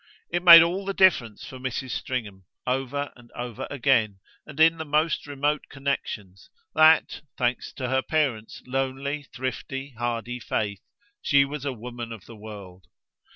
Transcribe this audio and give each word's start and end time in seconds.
It 0.31 0.41
made 0.41 0.63
all 0.63 0.83
the 0.83 0.95
difference 0.95 1.45
for 1.45 1.59
Mrs. 1.59 1.91
Stringham, 1.91 2.45
over 2.65 3.13
and 3.15 3.31
over 3.33 3.67
again 3.69 4.19
and 4.47 4.59
in 4.59 4.79
the 4.79 4.83
most 4.83 5.27
remote 5.27 5.65
connexions, 5.69 6.49
that, 6.73 7.21
thanks 7.37 7.71
to 7.73 7.87
her 7.87 8.01
parent's 8.01 8.63
lonely 8.65 9.27
thrifty 9.31 9.91
hardy 9.91 10.39
faith, 10.39 10.81
she 11.21 11.45
was 11.45 11.65
a 11.65 11.71
woman 11.73 12.11
of 12.11 12.25
the 12.25 12.35
world. 12.35 12.87